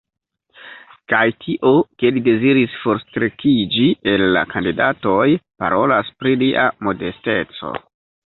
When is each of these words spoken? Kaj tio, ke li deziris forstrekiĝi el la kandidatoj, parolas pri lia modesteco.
Kaj 1.11 1.25
tio, 1.43 1.73
ke 2.03 2.09
li 2.15 2.21
deziris 2.27 2.77
forstrekiĝi 2.85 3.85
el 4.13 4.25
la 4.37 4.43
kandidatoj, 4.55 5.29
parolas 5.65 6.11
pri 6.23 6.35
lia 6.45 6.65
modesteco. 6.89 7.75